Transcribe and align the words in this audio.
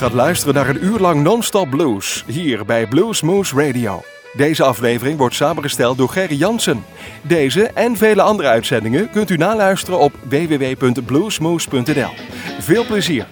gaat 0.00 0.12
luisteren 0.12 0.54
naar 0.54 0.68
een 0.68 0.84
uur 0.84 0.98
lang 0.98 1.22
non-stop 1.22 1.70
blues 1.70 2.24
hier 2.26 2.64
bij 2.64 2.86
Blues 2.86 3.22
Moose 3.22 3.66
Radio. 3.66 4.02
Deze 4.32 4.62
aflevering 4.62 5.18
wordt 5.18 5.34
samengesteld 5.34 5.98
door 5.98 6.08
Gerry 6.08 6.36
Jansen. 6.36 6.84
Deze 7.22 7.66
en 7.66 7.96
vele 7.96 8.22
andere 8.22 8.48
uitzendingen 8.48 9.10
kunt 9.10 9.30
u 9.30 9.36
naluisteren 9.36 9.98
op 9.98 10.12
www.bluesmoose.nl. 10.28 12.10
Veel 12.60 12.86
plezier! 12.86 13.26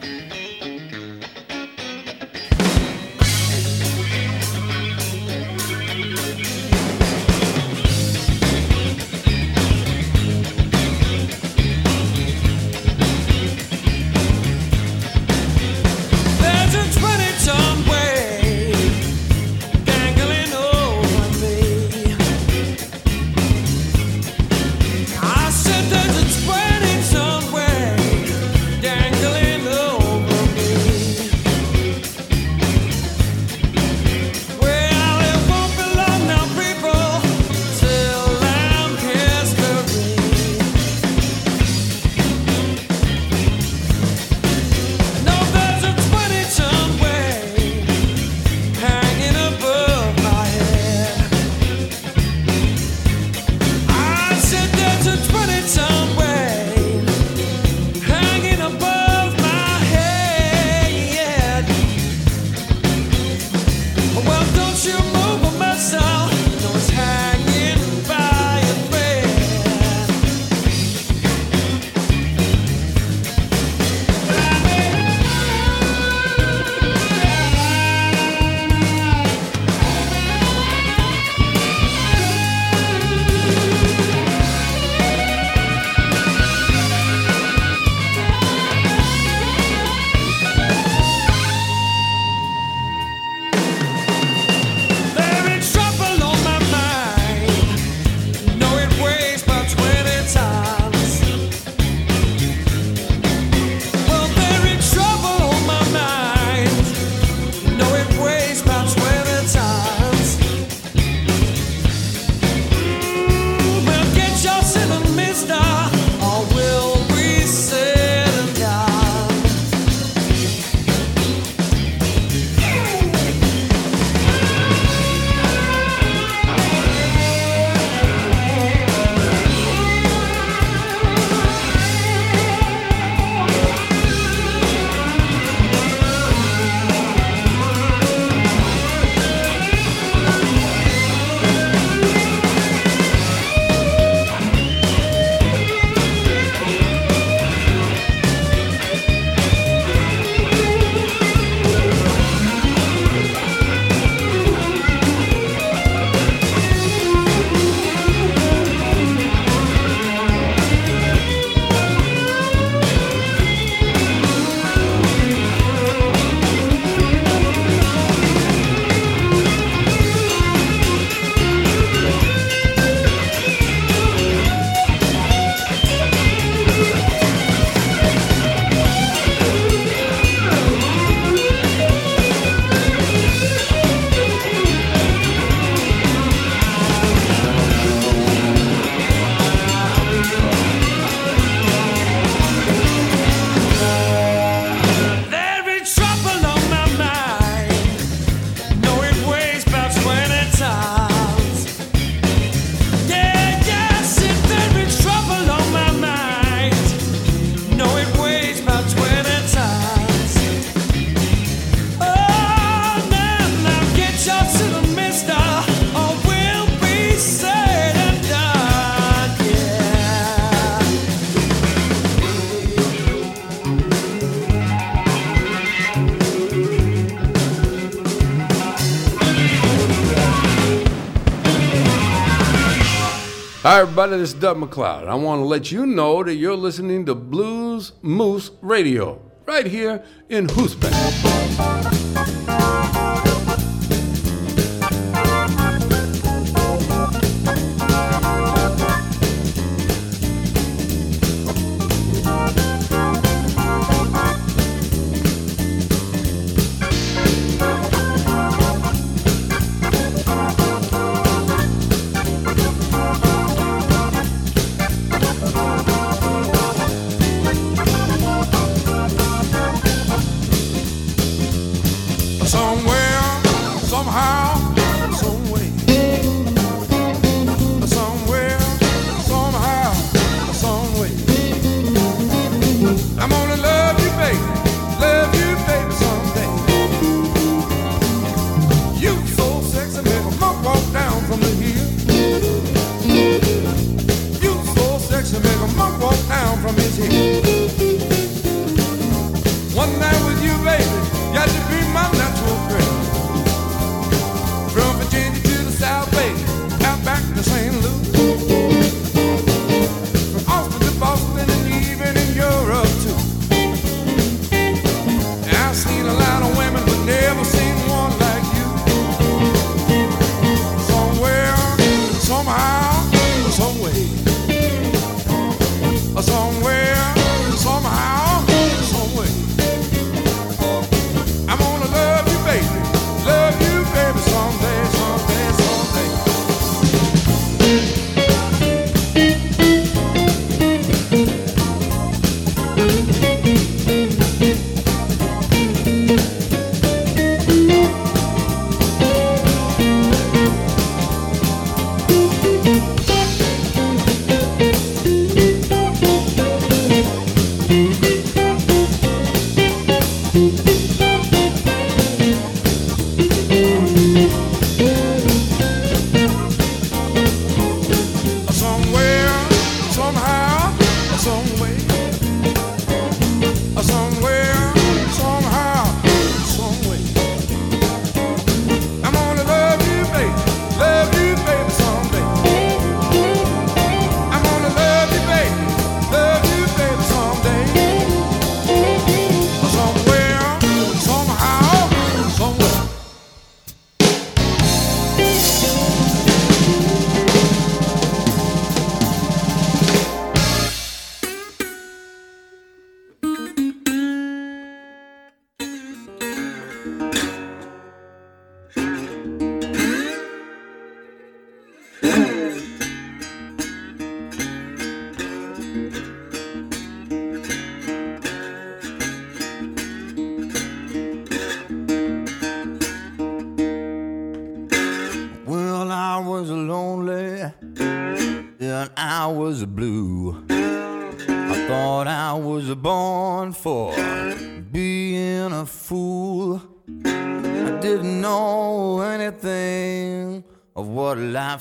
Hi, 233.79 233.83
everybody, 233.83 234.17
this 234.17 234.31
is 234.31 234.35
Doug 234.35 234.59
MacLeod. 234.59 235.07
I 235.07 235.15
want 235.15 235.39
to 235.39 235.45
let 235.45 235.71
you 235.71 235.87
know 235.87 236.25
that 236.25 236.35
you're 236.35 236.57
listening 236.57 237.07
to 237.07 237.15
Blues 237.15 237.93
Moose 238.03 238.51
Radio 238.61 239.23
right 239.47 239.67
here 239.67 240.03
in 240.29 240.49
Hoospan. 240.49 241.98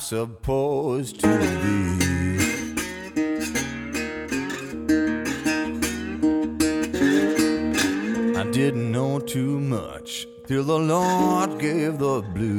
supposed 0.07 1.19
to 1.19 1.27
be? 1.27 1.98
I 8.38 8.44
didn't 8.51 8.89
know 8.94 9.19
too 9.19 9.59
much 9.59 10.25
till 10.48 10.63
the 10.63 10.80
Lord 10.80 11.59
gave 11.59 11.98
the 11.98 12.21
blues. 12.33 12.56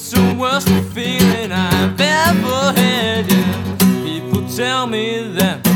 It's 0.00 0.12
the 0.12 0.36
worst 0.38 0.68
feeling 0.94 1.50
I've 1.50 2.00
ever 2.00 2.72
had. 2.80 3.26
Yeah. 3.28 3.76
People 4.04 4.48
tell 4.48 4.86
me 4.86 5.32
that 5.32 5.66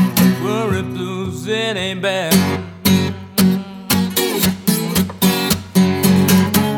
worry 0.41 0.81
blues 0.81 1.45
it 1.45 1.75
ain't 1.75 2.01
bad. 2.01 2.33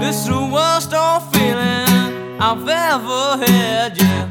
It's 0.01 0.25
the 0.25 0.49
worst 0.51 0.91
old 0.91 1.31
feeling 1.35 2.41
I've 2.41 2.67
ever 2.67 3.37
had. 3.45 3.95
Yeah. 3.95 4.25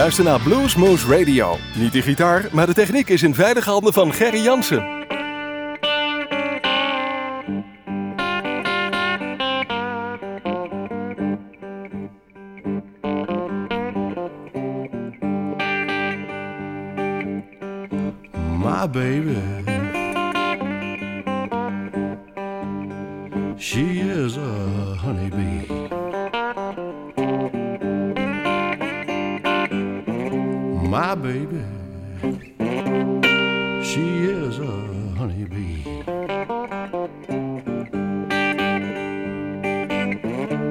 U 0.00 0.02
luistert 0.02 0.28
naar 0.28 0.40
Blues 0.40 0.74
Moose 0.74 1.18
Radio. 1.18 1.56
Niet 1.74 1.92
de 1.92 2.02
gitaar, 2.02 2.48
maar 2.52 2.66
de 2.66 2.74
techniek 2.74 3.08
is 3.08 3.22
in 3.22 3.34
veilige 3.34 3.70
handen 3.70 3.92
van 3.92 4.12
Gerry 4.12 4.42
Jansen. 4.42 4.98
My 18.58 18.88
baby, 18.90 19.36
she 23.58 23.80
is 24.24 24.36
a 24.36 24.96
honeybee. 25.04 25.79
My 31.10 31.16
baby, 31.16 31.64
she 33.82 34.06
is 34.30 34.60
a 34.60 34.70
honeybee. 35.18 35.82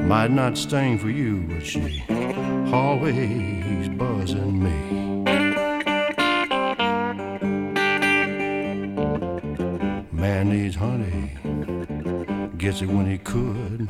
Might 0.08 0.32
not 0.32 0.58
sting 0.58 0.98
for 0.98 1.10
you, 1.10 1.46
but 1.50 1.66
she 1.66 2.06
always 2.72 3.90
buzzing 3.90 4.64
me. 4.64 4.80
Man 10.14 10.50
needs 10.52 10.78
honey, 10.78 11.36
gets 12.58 12.82
it 12.82 12.88
when 12.88 13.06
he 13.12 13.18
could, 13.18 13.90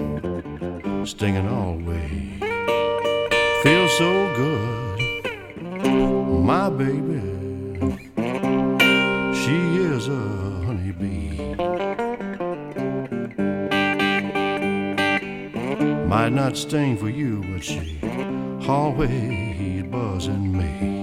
stinging 1.08 1.48
always. 1.48 2.40
Feels 3.62 3.98
so 4.00 4.34
good, 4.36 4.79
baby. 6.72 7.22
She 9.36 9.58
is 9.78 10.08
a 10.08 10.26
honeybee. 10.66 11.56
Might 16.08 16.34
not 16.34 16.58
sting 16.58 16.98
for 16.98 17.10
you, 17.10 17.44
but 17.52 17.64
she 17.64 18.00
always 18.68 19.84
buzzing 19.84 20.58
me. 20.58 20.99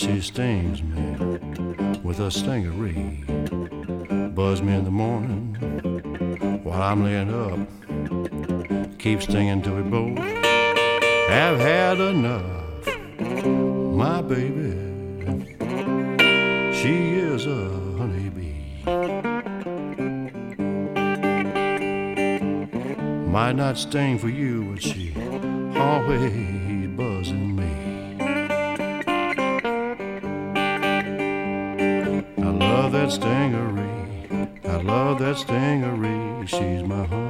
She 0.00 0.22
stings 0.22 0.82
me 0.82 1.14
with 2.02 2.16
her 2.16 2.30
stingaree. 2.30 3.22
Buzz 4.34 4.62
me 4.62 4.72
in 4.72 4.84
the 4.84 4.90
morning 4.90 6.60
while 6.64 6.80
I'm 6.80 7.04
laying 7.04 7.28
up, 7.28 8.98
keep 8.98 9.20
stinging 9.20 9.60
till 9.60 9.76
we 9.76 9.82
both 9.82 10.16
have 11.28 11.60
had 11.60 12.00
enough. 12.00 12.86
My 13.94 14.22
baby, 14.22 14.72
she 16.72 17.18
is 17.18 17.44
a 17.44 17.68
honeybee. 17.98 18.82
Might 23.30 23.56
not 23.56 23.76
sting 23.76 24.18
for 24.18 24.30
you, 24.30 24.64
but 24.64 24.82
she 24.82 25.12
always 25.76 26.59
that 33.10 33.20
stingaree. 33.20 34.64
I 34.64 34.82
love 34.82 35.18
that 35.18 35.36
stingaree. 35.36 36.46
She's 36.46 36.82
my 36.86 37.04
honey. 37.06 37.29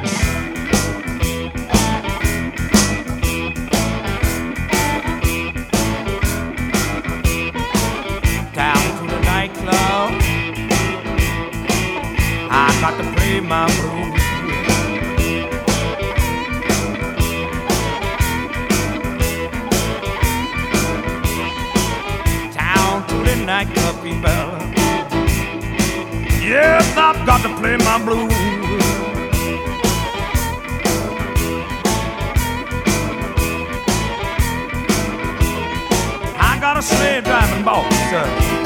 Nightclub, 24.19 24.61
people. 24.73 24.91
Yes, 26.41 26.97
I've 26.97 27.25
got 27.25 27.41
to 27.43 27.49
play 27.59 27.77
my 27.77 27.97
blues. 28.03 28.31
I 36.37 36.57
got 36.59 36.77
a 36.77 36.81
sled 36.81 37.23
driving 37.23 37.63
boss, 37.63 37.85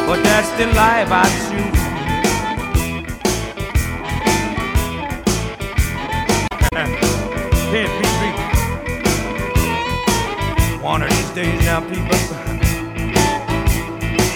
but 0.08 0.23
that's 0.23 0.49
the 0.58 0.65
life 0.67 1.10
I 1.12 1.25
choose. 1.47 1.75
Can't 7.71 7.99
be. 8.01 8.29
One 10.81 11.01
of 11.01 11.10
these 11.10 11.29
days 11.31 11.60
now, 11.62 11.81
people. 11.81 12.15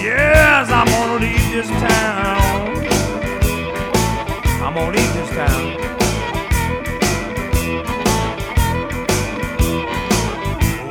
Yes, 0.02 0.70
I'm 0.70 0.89
this 1.50 1.68
town. 1.68 2.86
I'm 4.62 4.74
gonna 4.74 4.92
leave 4.92 5.14
this 5.14 5.30
town. 5.30 5.80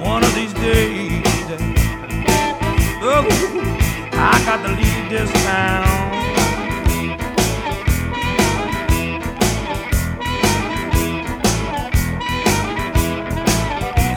One 0.01 0.23
of 0.23 0.35
these 0.35 0.53
days. 0.53 1.23
Oh, 3.01 3.25
I 4.11 4.41
got 4.45 4.61
to 4.65 4.71
leave 4.73 5.09
this 5.09 5.31
town. 5.43 6.09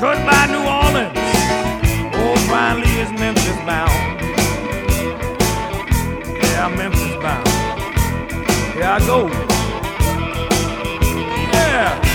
Goodbye, 0.00 0.46
New 0.50 0.64
Orleans. 0.66 1.18
Oh, 2.14 2.37
finally 2.50 2.90
is 3.00 3.11
Memphis 3.12 3.57
bound. 3.64 3.91
Memphis 6.76 7.16
bound. 7.16 7.48
Here 8.74 8.85
I 8.85 8.98
go. 9.06 9.28
Yeah. 11.52 12.12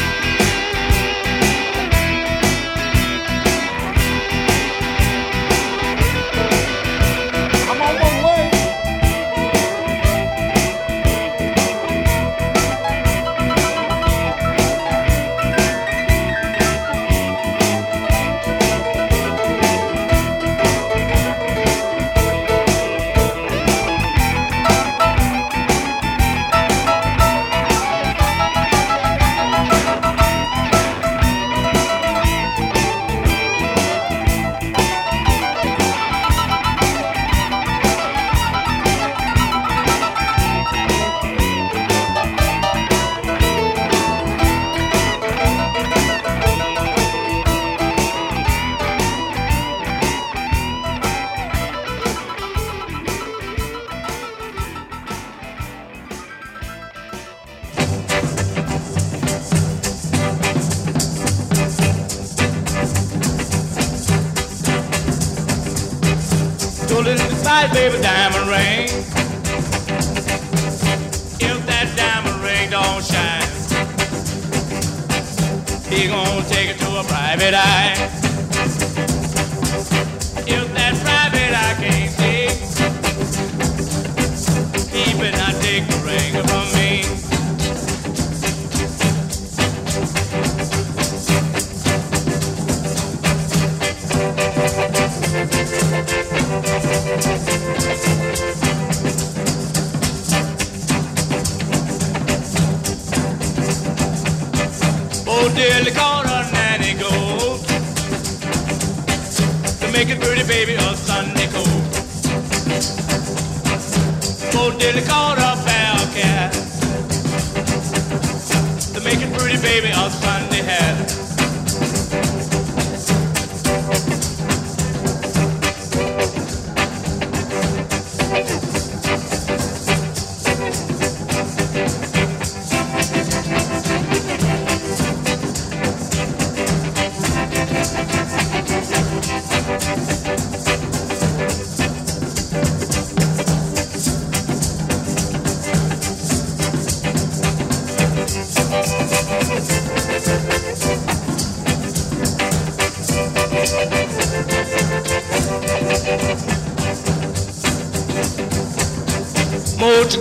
private 77.28 77.56
eyes. 77.56 78.27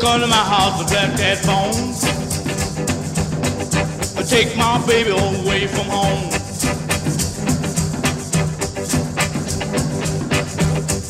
come 0.07 0.21
to 0.21 0.27
my 0.29 0.37
house 0.37 0.79
to 0.79 0.87
black 0.87 1.17
cat 1.19 1.45
bones. 1.45 2.01
Take 4.31 4.57
my 4.57 4.79
baby 4.87 5.11
away 5.11 5.67
from 5.67 5.87
home. 5.87 6.31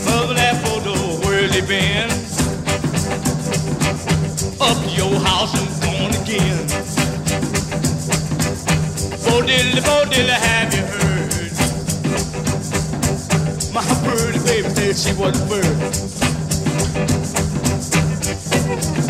Mother, 0.07 0.35
that 0.41 0.55
photo, 0.65 0.95
where's 1.27 1.55
he 1.55 1.61
been? 1.61 2.11
Up 4.67 4.77
to 4.83 4.91
your 5.01 5.17
house 5.29 5.53
and 5.61 5.69
gone 5.85 6.15
again. 6.23 6.67
Oh, 9.29 9.41
bo 9.41 9.47
diddly, 9.47 9.83
bo 9.85 9.93
oh, 9.93 10.05
diddly, 10.11 10.39
have 10.47 10.71
you 10.75 10.85
heard? 10.97 11.53
My 13.75 13.85
pretty 14.07 14.41
baby 14.47 14.69
said 14.75 14.97
she 14.97 15.13
wasn't 15.21 15.49
bird. 15.51 16.07
Thank 18.67 18.99
you. 18.99 19.06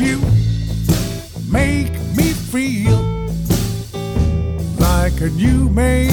you 0.00 0.18
make 1.50 1.92
me 2.16 2.32
feel 2.32 2.98
like 4.78 5.20
a 5.20 5.28
new 5.36 5.68
man. 5.68 6.10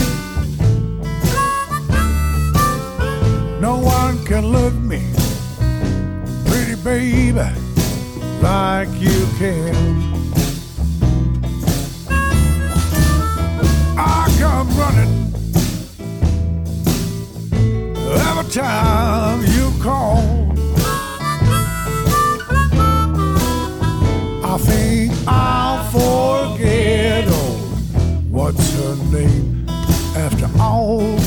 No 3.61 3.79
one 3.79 4.23
can 4.25 4.47
look 4.47 4.73
me, 4.73 5.01
pretty 6.45 6.75
baby, 6.83 7.49
like 8.41 8.89
you 8.99 9.25
can. 9.39 9.75
I 13.97 14.27
come 14.37 14.69
running 14.77 15.33
every 18.27 18.51
time 18.51 19.45
you 19.45 19.71
call. 19.81 20.26
name. 28.95 29.65
After 30.15 30.49
all 30.59 31.17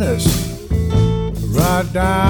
right 0.00 1.92
down 1.92 2.29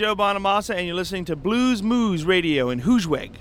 Joe 0.00 0.16
Bonamassa, 0.16 0.74
and 0.74 0.86
you're 0.86 0.96
listening 0.96 1.26
to 1.26 1.36
Blues 1.36 1.82
Moose 1.82 2.22
Radio 2.22 2.70
in 2.70 2.80
Groesbeek. 2.80 3.32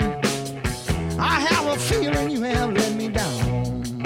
I 1.18 1.40
have 1.40 1.66
a 1.66 1.78
feeling 1.78 2.30
you 2.30 2.42
have 2.42 2.72
let 2.72 2.94
me 2.94 3.08
down. 3.08 4.02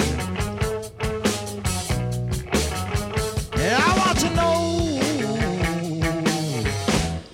Yeah, 3.56 3.78
I 3.80 3.98
want 3.98 4.18
to 4.20 4.30
know. 4.34 4.54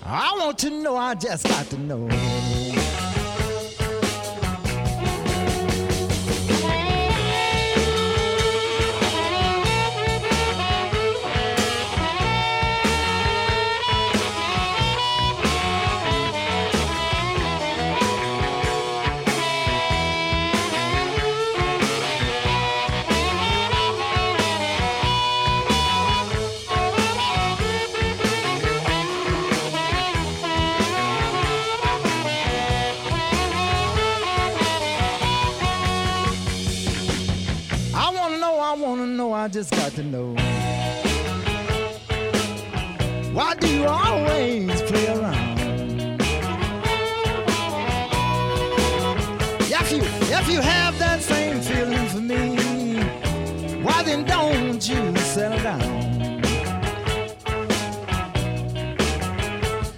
I 0.03 0.37
want 0.37 0.57
to 0.59 0.69
know, 0.69 0.95
I 0.95 1.15
just 1.15 1.47
got 1.47 1.69
to 1.69 1.77
know. 1.77 2.09
I 39.45 39.47
just 39.47 39.69
got 39.69 39.91
to 39.91 40.01
know. 40.01 40.33
Why 43.31 43.53
do 43.53 43.67
you 43.67 43.85
always 43.85 44.81
play 44.81 45.07
around? 45.07 45.59
If 49.69 49.91
you, 49.91 50.01
if 50.01 50.49
you 50.49 50.61
have 50.61 50.97
that 50.97 51.21
same 51.21 51.61
feeling 51.61 52.07
for 52.07 52.21
me, 52.21 53.03
why 53.83 54.01
then 54.01 54.23
don't 54.23 54.89
you 54.89 55.15
settle 55.17 55.61
down? 55.61 56.41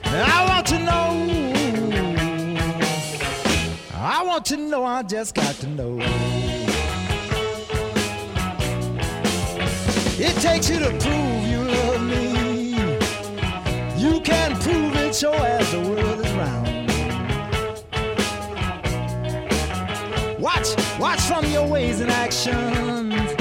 I 0.04 0.46
want 0.50 0.68
to 0.68 0.80
know. 0.80 1.38
I 3.96 4.24
want 4.24 4.46
to 4.48 4.58
know, 4.58 4.84
I 4.84 5.04
just 5.04 5.36
got 5.36 5.56
to 5.56 5.68
know. 5.68 6.47
It 10.38 10.42
takes 10.42 10.70
you 10.70 10.78
to 10.78 10.92
prove 10.92 11.48
you 11.48 11.64
love 11.64 12.04
me. 12.04 12.70
You 13.98 14.22
can 14.22 14.56
prove 14.60 14.96
it, 14.96 15.16
so 15.16 15.34
as 15.34 15.72
the 15.72 15.80
world 15.80 16.24
is 16.24 16.32
round. 16.34 16.68
Watch, 20.40 20.76
watch 21.00 21.22
from 21.22 21.44
your 21.46 21.68
ways 21.68 22.02
and 22.02 22.12
actions. 22.12 23.34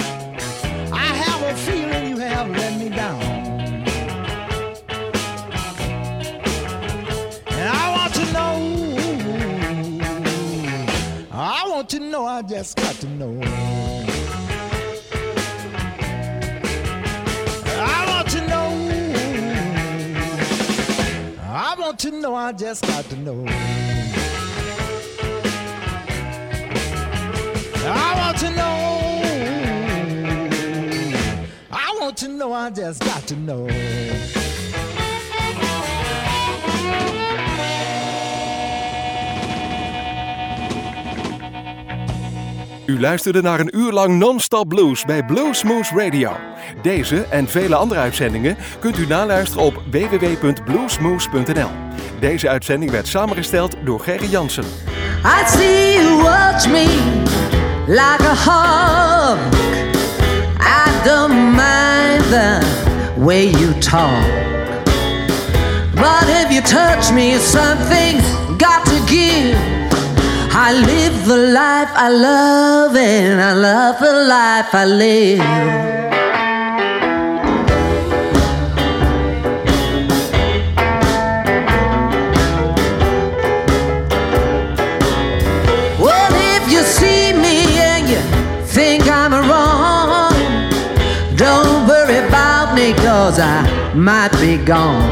I 0.91 1.07
have 1.23 1.43
a 1.43 1.55
feeling 1.55 2.09
you 2.09 2.17
have 2.17 2.49
let 2.49 2.79
me 2.81 2.89
down. 2.89 3.23
And 7.51 7.69
I 7.69 7.91
want 7.95 8.15
to 8.15 8.25
know. 8.33 8.57
I 11.31 11.69
want 11.69 11.91
to 11.91 12.01
know, 12.01 12.25
I 12.25 12.41
just 12.41 12.79
got 12.79 12.95
to 12.95 13.07
know. 13.07 13.43
Know. 22.05 22.35
I 22.35 22.53
just 22.53 22.87
got 22.87 23.05
to 23.07 23.17
know. 23.17 23.45
I 27.89 28.15
want 28.17 28.39
to 28.39 28.51
know. 28.51 29.01
I 31.71 31.97
want 32.01 32.17
to 32.19 32.29
know. 32.29 32.53
I 32.53 32.71
just 32.71 33.01
got 33.03 33.27
to 33.29 33.37
know. 33.37 33.69
U 42.87 43.01
luisterde 43.01 43.41
naar 43.41 43.61
een 43.61 43.77
uur 43.77 43.93
lang 43.93 44.19
non-stop 44.19 44.69
blues 44.69 45.05
bij 45.05 45.25
Bluesmoose 45.25 45.95
Radio. 45.95 46.37
Deze 46.83 47.27
en 47.31 47.49
vele 47.49 47.75
andere 47.75 48.01
uitzendingen 48.01 48.57
kunt 48.81 48.99
u 48.99 49.07
naluisteren 49.07 49.65
op 49.65 49.83
www.bluesmoose.nl. 49.91 51.86
Deze 52.21 52.49
uitzending 52.49 52.91
werd 52.91 53.09
samengesteld 53.09 53.77
door 53.85 54.01
Gerry 54.01 54.27
Jansen. 54.27 54.65
I 55.25 55.45
see 55.47 55.95
you 55.95 56.23
watch 56.23 56.69
me 56.69 56.87
like 57.87 58.23
a 58.23 58.35
hawk. 58.35 59.39
I 60.61 60.91
don't 61.05 61.55
mind 61.55 62.25
the 62.31 62.61
way 63.17 63.51
you 63.51 63.79
talk. 63.79 64.25
But 65.95 66.29
if 66.29 66.53
you 66.53 66.63
touch 66.63 67.13
me, 67.13 67.39
something's 67.39 68.25
got 68.59 68.85
to 68.85 69.05
give. 69.07 69.57
I 70.53 70.73
live 70.73 71.25
the 71.27 71.37
life 71.37 71.91
I 71.95 72.09
love 72.11 72.97
and 72.97 73.41
I 73.41 73.53
love 73.53 73.99
the 73.99 74.13
life 74.13 74.75
I 74.75 74.85
live. 74.85 76.26
Cause 93.27 93.41
I 93.41 93.93
might 93.93 94.31
be 94.41 94.57
gone. 94.57 95.03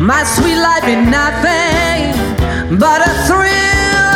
My 0.00 0.22
sweet 0.22 0.60
life 0.68 0.86
is 0.94 1.02
nothing 1.20 1.98
but 2.78 3.00
a 3.10 3.12
thrill. 3.26 4.10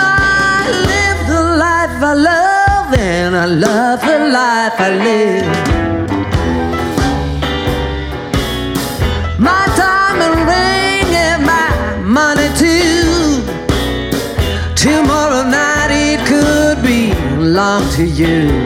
I 0.55 0.63
live 0.93 1.21
the 1.35 1.43
life 1.67 1.97
I 2.13 2.15
love, 2.31 2.95
and 2.97 3.35
I 3.35 3.47
love 3.47 4.01
the 4.11 4.19
life 4.39 4.77
I 4.79 4.91
live. 5.09 5.49
My 9.49 9.65
diamond 9.81 10.37
ring 10.53 11.09
and 11.27 11.41
my 11.53 11.69
money 12.19 12.49
too. 12.63 13.43
Tomorrow 14.77 15.43
night 15.51 15.91
it 15.91 16.21
could 16.31 16.79
belong 16.81 17.83
to 17.97 18.05
you. 18.05 18.66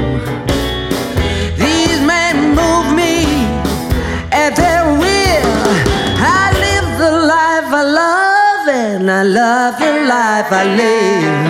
Life 10.06 10.52
I 10.52 10.64
live. 10.76 11.49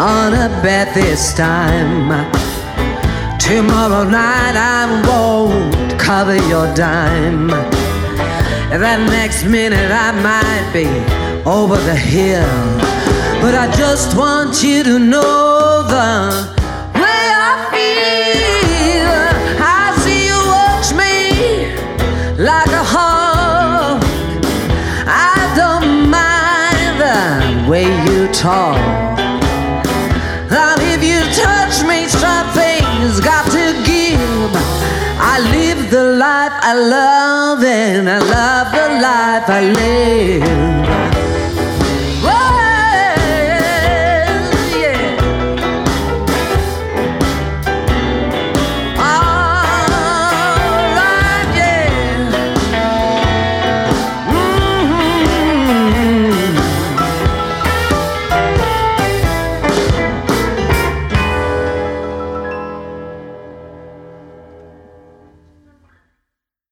On 0.00 0.32
a 0.32 0.48
bet 0.62 0.94
this 0.94 1.34
time. 1.34 2.08
Tomorrow 3.38 4.04
night 4.04 4.56
I 4.56 5.02
won't 5.06 6.00
cover 6.00 6.36
your 6.48 6.72
dime. 6.74 7.48
The 7.48 8.96
next 9.10 9.44
minute 9.44 9.90
I 9.92 10.10
might 10.12 10.70
be 10.72 10.88
over 11.44 11.76
the 11.76 11.94
hill. 11.94 12.48
But 13.42 13.54
I 13.54 13.70
just 13.76 14.16
want 14.16 14.62
you 14.62 14.82
to 14.84 14.98
know 14.98 15.82
the 15.86 16.59
love, 36.80 37.62
and 37.64 38.08
I 38.08 38.18
love 38.18 38.72
the 38.72 38.88
life 39.00 39.48
I 39.48 39.62
live. 39.72 40.49